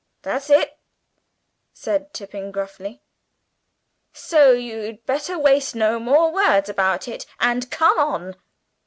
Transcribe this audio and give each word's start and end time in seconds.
"That's 0.23 0.49
it," 0.49 0.79
said 1.73 2.11
Tipping 2.11 2.51
gruffly; 2.51 3.03
"so 4.11 4.51
you'd 4.51 5.05
better 5.05 5.37
waste 5.37 5.75
no 5.75 5.99
more 5.99 6.31
words 6.33 6.69
about 6.69 7.07
it, 7.07 7.27
and 7.39 7.69
come 7.69 7.99
on." 7.99 8.35